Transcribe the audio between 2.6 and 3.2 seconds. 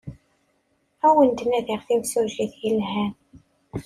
yelhan.